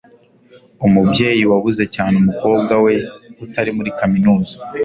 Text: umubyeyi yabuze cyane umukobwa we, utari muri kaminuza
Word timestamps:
umubyeyi 0.87 1.41
yabuze 1.51 1.83
cyane 1.95 2.13
umukobwa 2.21 2.73
we, 2.83 2.95
utari 3.43 3.71
muri 3.77 3.91
kaminuza 3.99 4.55